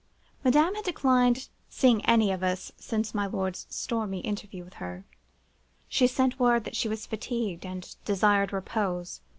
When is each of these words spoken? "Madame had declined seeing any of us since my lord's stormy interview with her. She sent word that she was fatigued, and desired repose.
"Madame 0.43 0.73
had 0.73 0.83
declined 0.83 1.47
seeing 1.69 2.03
any 2.05 2.31
of 2.31 2.41
us 2.41 2.71
since 2.75 3.13
my 3.13 3.27
lord's 3.27 3.67
stormy 3.69 4.19
interview 4.21 4.63
with 4.63 4.73
her. 4.81 5.05
She 5.89 6.07
sent 6.07 6.39
word 6.39 6.63
that 6.63 6.75
she 6.75 6.87
was 6.89 7.05
fatigued, 7.05 7.67
and 7.67 7.87
desired 8.03 8.51
repose. 8.51 9.21